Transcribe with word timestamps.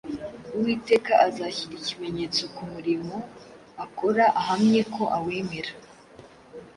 Uwiteka 0.55 1.11
azashyira 1.27 1.73
ikimenyetso 1.81 2.43
ku 2.55 2.63
murimo 2.73 3.17
akora 3.85 4.23
ahamye 4.39 4.81
ko 4.93 5.03
awemera 5.17 5.73